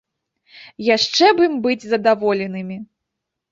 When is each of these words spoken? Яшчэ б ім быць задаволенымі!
Яшчэ 0.95 1.29
б 1.41 1.47
ім 1.49 1.61
быць 1.67 1.87
задаволенымі! 1.93 2.83